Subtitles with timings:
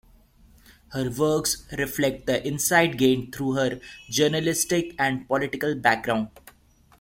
[0.93, 6.29] Her works reflect the insight gained through her journalistic and political background.